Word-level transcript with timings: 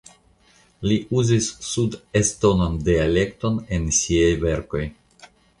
Li 0.91 0.95
uzis 1.19 1.49
sudestonan 1.67 2.79
dialekton 2.89 3.63
en 3.79 3.89
siaj 4.03 4.33
verkoj. 4.49 4.87